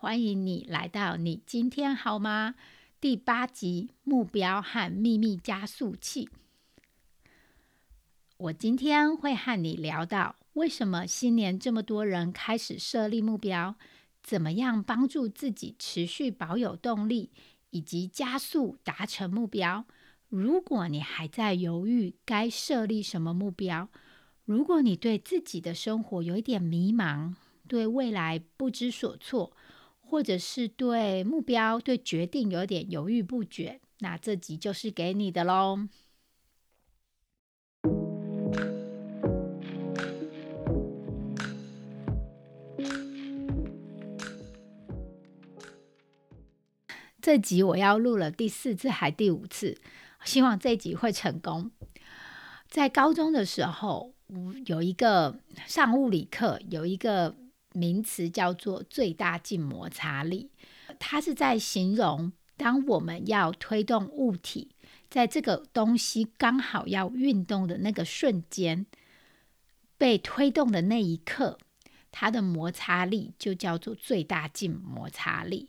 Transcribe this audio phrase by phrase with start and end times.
[0.00, 2.54] 欢迎你来到你今天好吗？
[3.00, 6.28] 第八集目标和秘密加速器。
[8.36, 13.74] 我今天会和你聊到为什么新年这么多人开始设立目标。
[14.22, 17.32] 怎么样帮助自己持续保有动力，
[17.70, 19.84] 以及加速达成目标？
[20.28, 23.88] 如果你还在犹豫该设立什么目标，
[24.44, 27.34] 如果你对自己的生活有一点迷茫，
[27.66, 29.56] 对未来不知所措，
[30.10, 35.86] 或者是对目标、对决定有点犹豫不决，那这集就是给你的喽。
[47.20, 49.76] 这集我要录了第四次还第五次，
[50.24, 51.70] 希望这集会成功。
[52.66, 54.14] 在高中的时候，
[54.64, 57.36] 有一个上物理课，有一个
[57.78, 60.50] 名词叫做最大静摩擦力，
[60.98, 64.72] 它是在形容当我们要推动物体，
[65.08, 68.84] 在这个东西刚好要运动的那个瞬间，
[69.96, 71.58] 被推动的那一刻，
[72.10, 75.68] 它的摩擦力就叫做最大静摩擦力。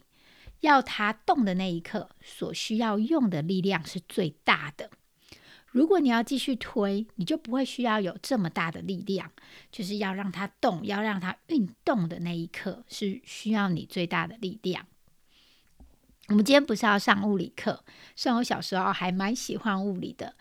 [0.61, 4.89] 要它动的那一刻，所需要用的力量是最大的。
[5.71, 9.31] 如果你要继续推，你就不会需要有这么大的力量。
[9.71, 14.85] 就是要让它动，要让它运动的那一刻，是需要你最大的力量。
[16.27, 17.83] 我们今天不是要上物理课，
[18.15, 20.35] 虽然我小时候还蛮喜欢物理的，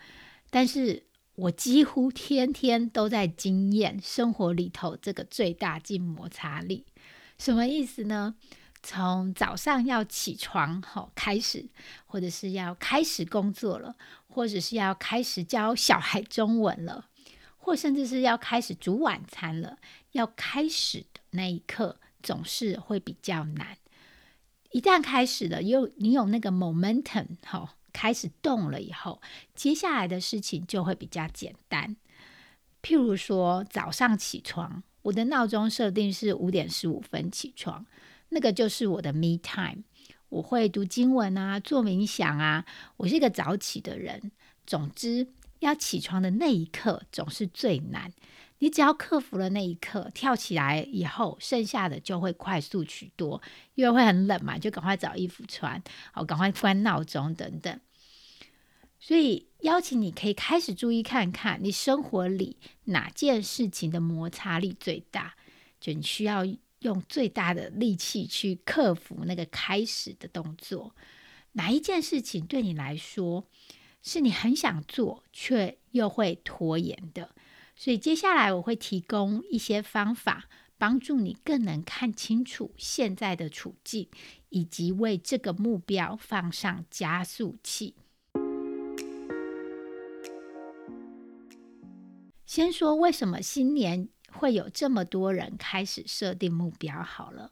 [0.49, 1.03] 但是
[1.35, 6.85] 我几乎天天都在经验生活里头这个最大静摩擦力。
[7.37, 8.35] 什么意思呢？
[8.81, 11.67] 从早上要起床吼开始，
[12.05, 13.95] 或者是要开始工作了，
[14.27, 17.07] 或者是要开始教小孩中文了，
[17.57, 19.77] 或甚至是要开始煮晚餐了，
[20.13, 23.77] 要开始的那一刻总是会比较难。
[24.71, 29.21] 一旦开始了，有你有那个 momentum 吼，开始动了以后，
[29.55, 31.97] 接下来的事情就会比较简单。
[32.81, 37.85] 譬如说早上起床，我的闹钟设定是五点十五分起床。
[38.29, 39.83] 那个就是我的 me time，
[40.29, 42.63] 我会读经文啊，做冥想啊。
[42.97, 44.31] 我是一个早起的人。
[44.67, 45.27] 总之，
[45.59, 48.13] 要起床的那一刻总是最难。
[48.59, 53.41] 你只要克服了那一刻，跳起来以后，剩下的就会快速许多。
[53.73, 57.79] 因为会很冷嘛，就赶快找衣服穿，好，赶快关闹钟等等。
[58.99, 65.33] 所以，邀请你可以开始注意看看，你生活里哪件事情的摩擦力最大，
[65.79, 66.45] 就你需要。
[66.79, 70.95] 用最大的力气去克服那个开始的动作，
[71.53, 73.45] 哪一件事情对你来说
[74.01, 77.35] 是你很想做却又会拖延的？
[77.75, 84.09] 所以接下来我会提供一些方法，帮助你更能看清楚现在的处境，
[84.49, 87.95] 以及为这个目标放上加速器。
[92.45, 94.09] 先说为什么新年？
[94.31, 97.51] 会有这么多人开始设定目标，好了，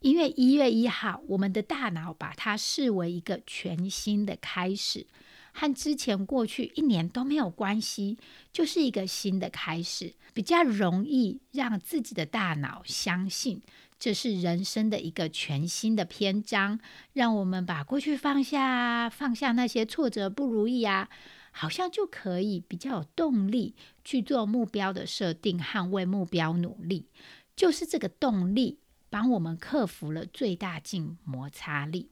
[0.00, 5.06] 因为一月一号，我们的大脑把它视为一个全新的开始，
[5.52, 8.18] 和之前过去一年都没有关系，
[8.52, 13.62] 就是一个新的开始，比较容易让自己的大脑相信
[13.98, 16.78] 这是人生的一个全新的篇章，
[17.14, 21.08] 让我们把过去放下，放下那些挫折不如意啊。
[21.50, 23.74] 好像就可以比较有动力
[24.08, 27.10] 去做目标的设定和为目标努力，
[27.54, 28.78] 就是这个动力
[29.10, 32.08] 帮我们克服了最大静摩擦力，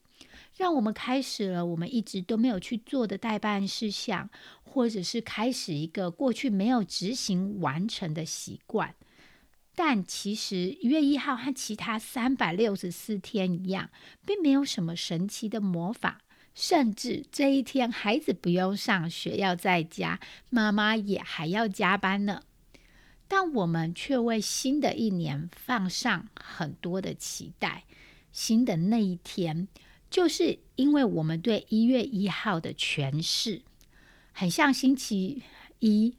[0.59, 4.29] 让我们开始了我们一直都没有去做的代办事项，
[4.63, 8.95] 或者是开始一个过去没有执行完成的习惯。
[9.75, 13.89] 但其实一月一号和其他三百六十四天一样，
[14.27, 16.21] 并没有什么神奇的魔法。
[16.57, 20.19] 甚至这一天，孩子不用上学，要在家，
[20.49, 22.41] 妈妈也还要加班呢。
[23.29, 27.85] 但我们却为新的一年放上很多的期待。
[28.33, 29.69] 新的那一天，
[30.09, 33.61] 就是因为我们对一月一号的诠释，
[34.33, 35.43] 很像星期
[35.81, 36.15] 一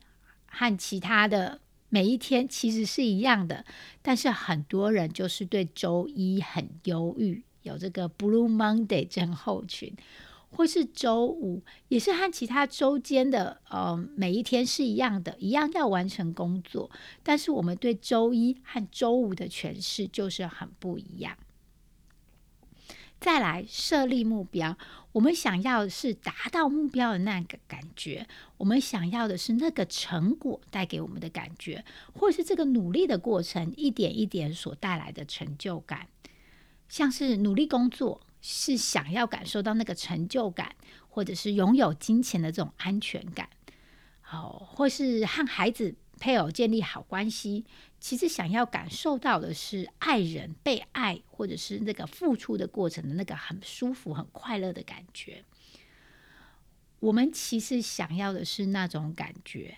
[0.46, 3.66] 和其他的每一天其实是一样的。
[4.04, 9.96] 但是很多人就是对周一很忧郁，有这个 Blue Monday 症候群，
[10.50, 16.90] 或是周五也是和其他周间的呃每一天是一样的，一样要完成工作，
[17.22, 21.38] 但是我们对周一和周五的诠释就是很不一样。
[23.20, 24.78] 再来设立目标，
[25.12, 28.28] 我们想要的是达到目标的那个感觉，
[28.58, 31.84] 我们想要的是那个成果带给我们的感觉，
[32.14, 36.08] 或是这个努力的过程一点一点所带来的成就感。
[36.88, 40.76] 像是努力工作，是想要感受到那个成就感，
[41.10, 43.50] 或者是拥有金钱的这种安全感，
[44.22, 45.96] 好，或是和孩子。
[46.20, 47.64] 配偶建立好关系，
[48.00, 55.46] 其实想要感受到的是爱人被爱，或者是那个付出的过程的那个很舒服、很快乐的感觉。
[57.00, 59.78] 我们其实想要的是那种感觉，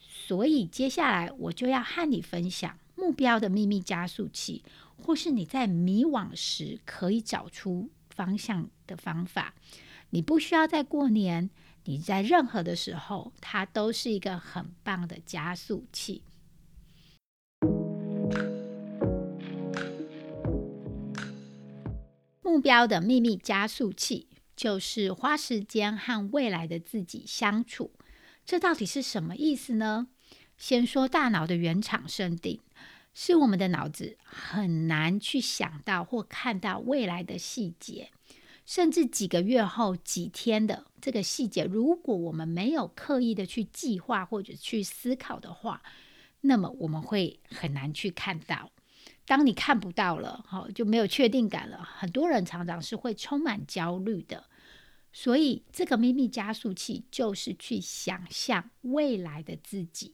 [0.00, 4.64] 所以接下来我就要和你分享目标的秘密加速器，
[4.96, 9.54] 或是你在迷惘时可以找出方向的方法。
[10.10, 11.50] 你不需要在过年。
[11.88, 16.24] 你在任何的时候，它都是一个很棒的加速器。
[22.42, 24.26] 目标的秘密加速器
[24.56, 27.92] 就是花时间和未来的自己相处。
[28.44, 30.08] 这到底是什么意思呢？
[30.58, 32.60] 先说大脑的原厂设定，
[33.18, 38.10] 是我们的脑子很难去想到或看到未来的细节。
[38.66, 45.82] 甚至几个月后、几天的这个细节，如果我们没有刻意的去计划或者去思考的话，
[46.42, 48.70] 那么我们会很难去看到。
[49.24, 51.82] 当你看不到了，好就没有确定感了。
[51.82, 54.44] 很多人常常是会充满焦虑的。
[55.10, 60.12] 所以，这个秘密加速器就是去想象未来的自己。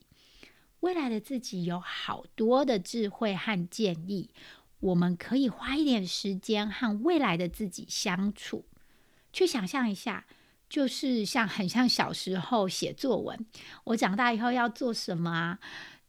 [0.82, 4.30] 未来的自己有好多的智慧和建议。
[4.80, 8.64] 我们可以花一点时间和未来的自己相处，
[9.32, 10.26] 去想象一下，
[10.68, 13.46] 就是像很像小时候写作文，
[13.84, 15.58] 我长大以后要做什么啊？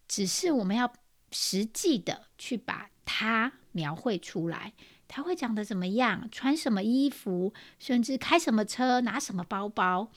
[0.07, 0.91] 只是我们要
[1.31, 4.73] 实际的去把它描绘出来，
[5.07, 10.11] 他会长得怎么样，穿什么衣服，甚至开什么车，拿什么包包，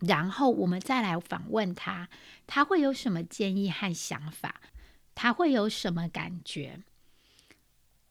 [0.00, 2.08] 然后我们再来访问他，
[2.46, 4.60] 他会有什么建议和想法，
[5.14, 6.80] 他会有什么感觉？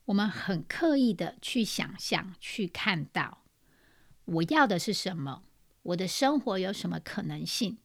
[0.05, 3.43] 我们很刻意的去想象、去看到，
[4.25, 5.43] 我要的是什么？
[5.83, 7.77] 我的生活有什么可能性？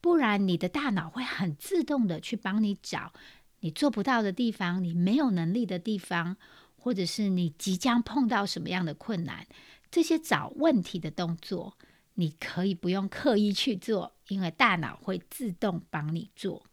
[0.00, 3.12] 不然，你的大脑会很自动的去帮你找
[3.60, 6.36] 你做不到的地方，你没有能力的地方，
[6.76, 9.46] 或者是你即将碰到什么样的困难。
[9.90, 11.76] 这些找问题的动作，
[12.18, 16.64] 你可以不用刻意去做，因为大脑会自动帮你做。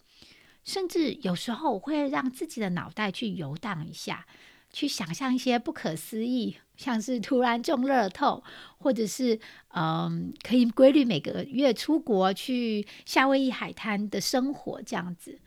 [0.63, 4.25] 甚至有时候我会让自己的脑袋去游荡一下。
[4.74, 8.44] 去想象一些不可思议，像是突然中乐透，
[8.77, 9.39] 或者是
[9.69, 15.39] 嗯，可以规律每个月出国去夏威夷海滩的生活，这样子，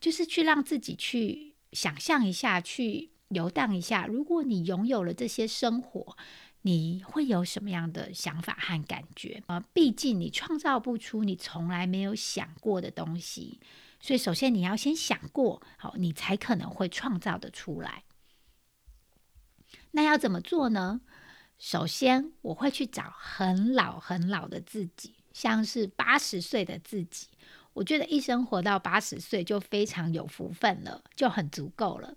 [0.00, 4.06] 就是去让自己去想象一下，去游荡一下。
[4.06, 6.16] 如果你拥有了这些生活，
[6.62, 9.42] 你会有什么样的想法和感觉？
[9.46, 13.60] 啊，毕竟你创造不出你从来没有想过的东西，
[14.00, 18.04] 所以首先你要先想过，好，你才可能会创造的出来。
[19.92, 21.00] 那要怎么做呢？
[21.58, 27.28] 首先，我会去找很老很老的自己，像是八十岁的自己。
[27.72, 32.16] 我觉得一生活到八十岁就非常有福分了，就很足够了。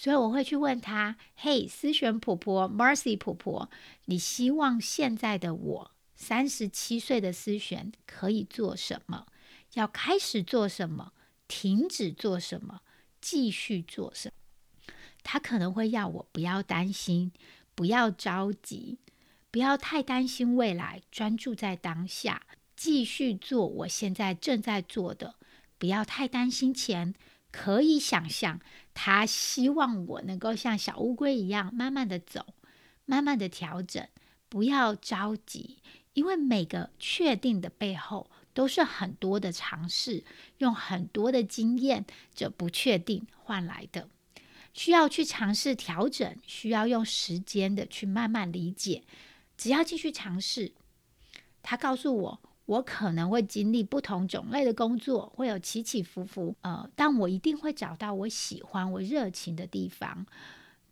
[0.00, 3.68] 所以我会去问他：“嘿，思璇婆婆，Mercy 婆婆，
[4.04, 9.26] 你希望现在的我，三十七岁的思璇可以做什么？
[9.74, 11.12] 要开始做什么？
[11.48, 12.82] 停止做什么？
[13.20, 17.32] 继续做什么？”他可能会要我不要担心，
[17.74, 19.00] 不要着急，
[19.50, 25.34] 不要太担心未来，专注在当下，继续做我现在正在做的，
[25.76, 27.16] 不要太担心钱。
[27.50, 28.60] 可以想象，
[28.94, 32.54] 他希望我能够像小乌龟一样，慢慢的走，
[33.04, 34.06] 慢慢的调整，
[34.48, 35.78] 不要着急，
[36.12, 40.24] 因为每个确定的背后，都是很多的尝试，
[40.58, 44.08] 用很多的经验，这不确定换来的。
[44.74, 49.02] 需要去尝试调整，需要用时间的去慢慢理解。
[49.56, 50.72] 只要继续尝试，
[51.62, 56.54] 他告诉我，我可能会经历不同种类的工作，会有起起伏伏。
[56.60, 60.26] 呃，但我一定会找到我喜欢、我热情的地方。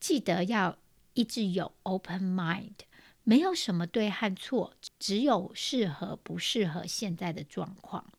[0.01, 0.79] 记得要
[1.13, 2.73] 一直有 open mind，
[3.25, 8.11] 没有什么对和错，只有适合不适合现在的状况。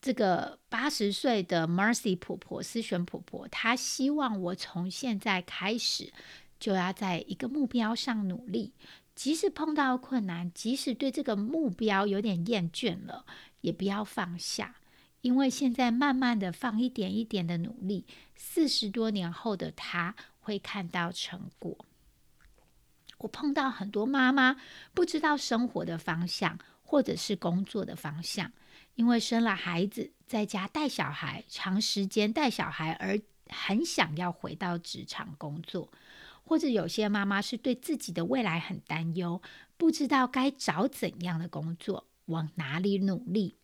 [0.00, 6.12] 这个八十岁的 Mercy 婆婆、思璇婆婆，她希望我从现在开始
[6.60, 8.72] 就要在一个目标上努力，
[9.14, 13.24] 即使碰到困难，即使对这个目标有点厌倦了，
[13.60, 14.76] 也不要放下，
[15.20, 21.76] 因为现在慢慢的放一点一点的努力，四十多年后的他会看到成果。
[23.18, 24.56] 我碰到很多妈妈
[24.94, 28.50] 不知道生活的方向，或者是工作的方向，
[28.96, 35.88] 因为生了孩子，在家带小孩，长时间带小孩而很想要回到职场工作，
[36.42, 39.40] 或者有些妈妈是对自己的未来很担忧，
[39.76, 43.56] 不知道该找怎样的工作，往哪里努力。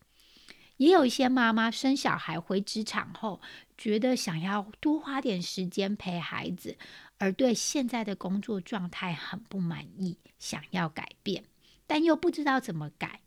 [0.77, 3.41] 也有一些妈妈生小孩回职场后，
[3.77, 6.77] 觉得想要多花点时间陪孩子。
[7.17, 11.43] 而对现在的工作状态很不满意，想要改变，
[11.85, 13.19] 但又不知道怎么改，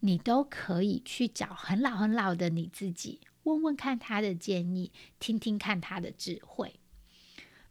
[0.00, 6.78] 你都可以去找很老很老的你自己，问问看他的建议，听听看他的智慧。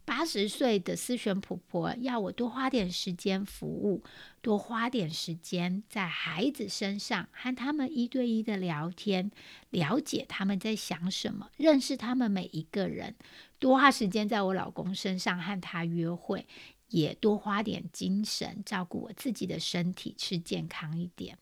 [0.04, 4.02] 八十岁的思璇婆婆要我多花点时间服务，
[4.42, 9.30] 多花点时间在孩子身上，和他们一对一的聊天，
[9.70, 13.14] 了解他们在想什么，认识他们每一个人。
[13.58, 16.46] 多花时间在我老公身上和他约会，
[16.90, 21.38] 也多花点精神照顾我自己的身体，吃健康一点。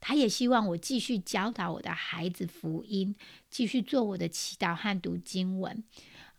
[0.00, 3.14] 他也希望我继续教导我的孩子福音，
[3.48, 5.84] 继续做我的祈祷和读经文。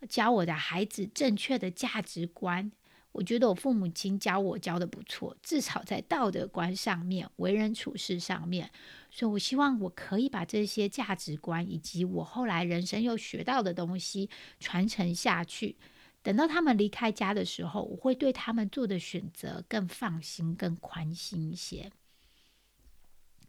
[0.08, 2.72] 教我的孩子正确的价值观，
[3.12, 8.72] 我觉得我父母亲教我教的不错，至少在道德观上面、为人处事上面，
[9.12, 14.30] 所以我希望我可以把这些价值观以及我后来人生又学到的东西
[14.60, 15.78] 传承下去。
[16.24, 21.92] 等到他们离开家的时候，我会对他们做的选择更放心、更宽心一些。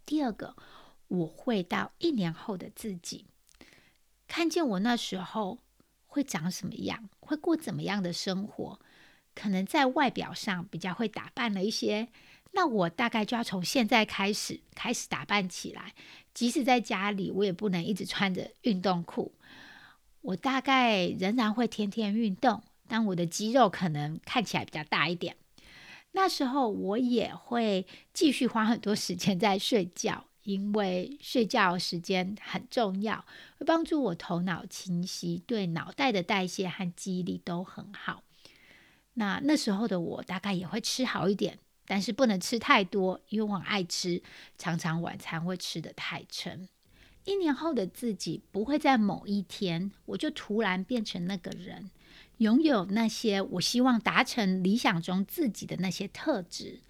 [0.04, 0.54] 第二个，
[1.08, 3.24] 我会到一年后的自己，
[4.28, 5.63] 看见我那时候。
[6.14, 7.08] 会长什么样？
[7.18, 8.78] 会过怎么样的生活？
[9.34, 12.06] 可能在外表上比较会打扮了一些，
[12.52, 15.92] 那我大概就要从现在开始开始打扮起来。
[16.32, 19.34] 即使在家里，我也不能一直穿着运动裤。
[20.20, 25.34] 我大概仍然会天天运动，但我的肌肉可能看起来比较大一点。
[26.12, 30.26] 那时候我也会继续花很多时间在睡觉。
[30.44, 33.24] 因为睡觉时间很重要，
[33.58, 38.22] 会帮助我头脑清晰，对脑袋的代谢和记忆力都很好。
[39.14, 44.22] 那那时候的我大概也会吃好一点，但是不能吃太多，因为我爱吃，
[44.58, 46.68] 常常晚餐会吃的太撑。
[47.24, 51.90] 一年后的自己不会在某一天我就突然变成那个人，
[52.36, 56.80] 拥有那些我希望达成理想中自己的那些特质。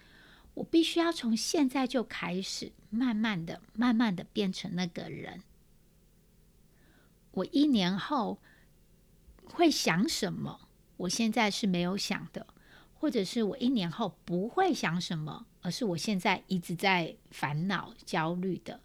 [0.55, 5.43] 我必须要从现在就开始，慢慢的、慢慢的变成那个人。
[7.33, 8.39] 我一年后
[9.45, 10.69] 会想什么？
[10.97, 12.47] 我现在是没有想的，
[12.95, 18.81] 或者是我一年后不会想什么，而是我现在一直在烦恼、焦虑的。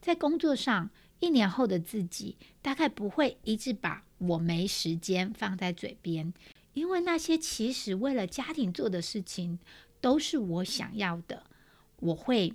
[0.00, 0.90] 在工作上，
[1.20, 6.34] 一年后的自己大概不会一直把我没时间放在嘴边，
[6.72, 9.60] 因为那些其实为了家庭做的事情。
[10.04, 11.46] 都是我想要的，
[11.96, 12.52] 我会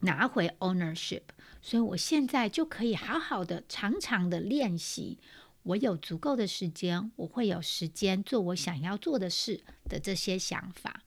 [0.00, 1.22] 拿回 ownership，
[1.62, 5.18] 所以我现在就可以好好的、长长的练习。
[5.62, 11.04] 我有足够的时间，我会有时间做我想要做的事的这些想法。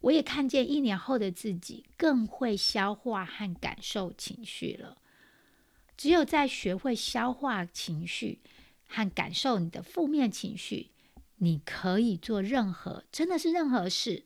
[0.00, 4.96] 我也看见一年后的自己更会消化和感受情绪了。
[5.98, 8.40] 只有在学会消化情绪
[8.86, 10.92] 和感受你的负面情绪。
[11.36, 14.24] 你可以做任何，真的是任何事，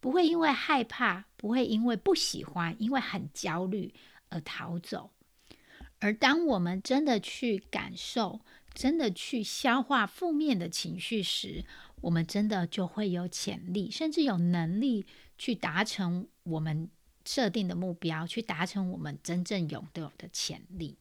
[0.00, 3.92] 不会因为害怕，不会因为不喜欢，因为很焦虑
[4.28, 5.10] 而逃走。
[5.98, 8.40] 而当我们真的去感受，
[8.74, 11.64] 真的去消化负面的情绪时，
[12.02, 15.06] 我们真的就会有潜力，甚至有能力
[15.38, 16.90] 去达成我们
[17.24, 20.98] 设定的目标，去达成我们真正拥有的潜力。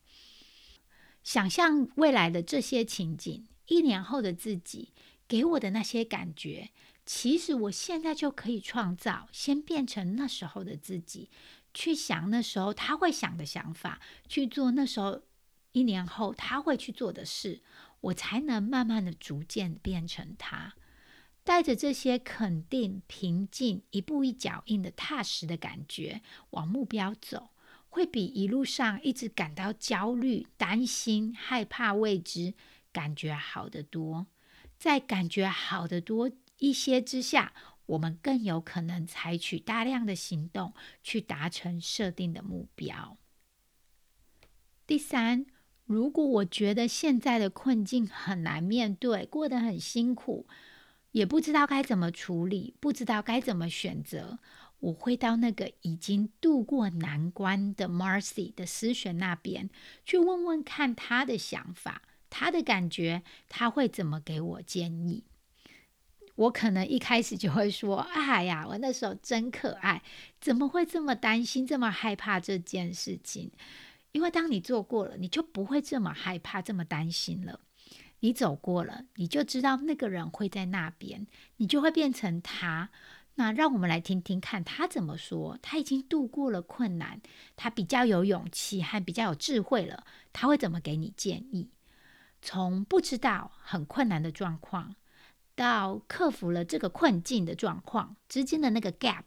[1.23, 4.93] 想象未来的这些情景，一年后的自己。
[5.27, 6.69] 给我的那些感觉，
[7.05, 11.29] 其实我现在就可以创造，先变成那时候的自己，
[11.73, 15.21] 去想那时候他会想的想法，去做那时候
[15.71, 17.61] 一年后他会去做的事，
[18.01, 20.75] 我才能慢慢的逐渐变成他，
[21.43, 27.49] 带着这些肯定、平静、一步一脚印的踏实的感觉往目标走，
[27.89, 32.53] 会比一路上一直感到焦虑、担心、害怕未知
[32.91, 34.27] 感觉好得多。
[34.77, 37.53] 在感觉好的多一些之下，
[37.87, 43.17] 我们更有可能采取大量的行动去达成设定的目标。
[44.87, 45.45] 第三，
[45.85, 50.47] 如果我觉得现在的困境很难面对，过得很辛苦，
[51.11, 54.39] 也不知道该怎么处理，不知道该怎么选择，
[54.79, 59.69] 我会到那个已经度过难关的 Marcy 的思璇那边
[60.03, 62.01] 去问问看他的想法。
[62.37, 65.23] 他的感觉，他会怎么给我建议？
[66.35, 70.03] 我可能一开始就会说：“哎呀，我那时候真可爱，
[70.41, 73.49] 怎么会这么担心、这么害怕这件事情？”
[74.11, 77.61] 因为当你做过了，你就不会这么害怕、这么担心了。
[78.19, 81.25] 你走过了，你就知道那个人会在那边，
[81.55, 82.89] 你就会变成他。
[83.35, 85.57] 那让我们来听听看他怎么说。
[85.61, 87.21] 他已经度过了困难，
[87.55, 90.03] 他比较有勇气，还比较有智慧了。
[90.33, 91.69] 他会怎么给你建议？
[92.45, 94.95] 从不知道很困难的状况，
[95.55, 99.23] 到克服了这个困境的状况之间的那个 gap，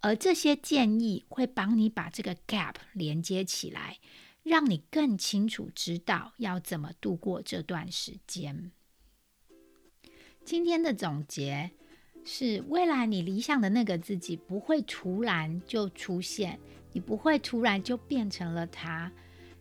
[0.00, 3.98] 而这些建议会帮你把这个 gap 连接起来，
[4.42, 8.72] 让你更清楚知道要怎么度过这段时间。
[10.44, 11.70] 今天的总结
[12.24, 16.58] 是：未来你理想的那个自己不会突然就出现，
[16.92, 19.12] 你不会突然就变成了他。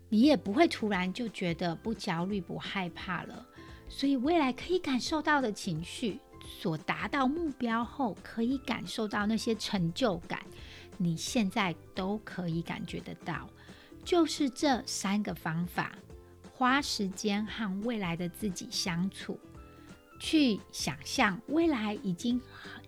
[0.10, 3.46] 你也不会突然就觉得不焦虑、不害怕了。
[3.88, 10.40] 所以未来可以感受到的情绪，所达到目标后可以感受到那些成就感，
[10.98, 13.50] 你现在都可以感觉得到。
[14.04, 15.96] 就是这三个方法：
[16.54, 19.40] 花时间和未来的自己相处，
[20.20, 22.40] 去想象未来已经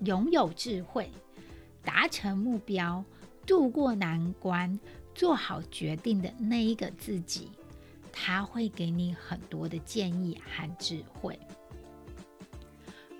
[0.06, 1.12] 拥有智慧，
[1.84, 3.04] 达成目标，
[3.46, 4.80] 度过难关。
[5.22, 7.48] 做好决定的那一个自己，
[8.12, 11.38] 他会给你很多的建议和智慧。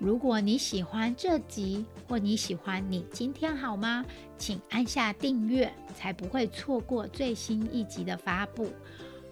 [0.00, 4.04] 如果你喜欢这集，或你喜欢你今天好吗？
[4.36, 8.72] 请按下订阅，才不会错过最新一集的发布。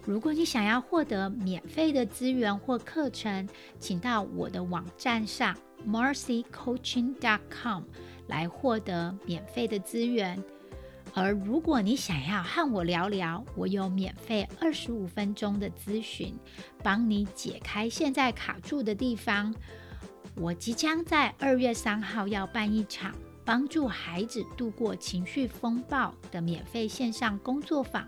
[0.05, 3.49] 如果你想要获得免费的资源或课程，
[3.81, 5.53] 请到我的网站上
[5.85, 7.83] marcycoaching.com
[8.27, 10.41] 来获得免费的资源。
[11.13, 16.33] 而如果你想要和我聊聊，我有免费二十五分钟的咨询，
[16.81, 19.53] 帮你解开现在卡住的地方。
[20.35, 28.07] 我即将在二月三号要办一场帮助孩子度过情绪风暴的免费线上工作坊。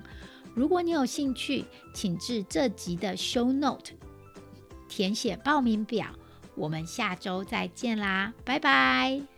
[0.56, 3.92] 如果你有兴趣，请至这集的 show note
[4.88, 6.08] 填写报名表。
[6.56, 9.33] 我们下周再见啦，拜拜。